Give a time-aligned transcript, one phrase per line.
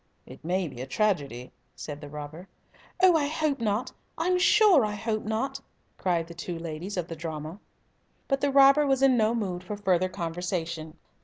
[0.25, 2.47] "It may be a tragedy," said the robber.
[3.03, 5.61] "Oh, I hope not I'm sure I hope not!"
[5.99, 7.59] cried the two ladies of the drama.
[8.27, 10.97] But the robber was in no mood for further conversation.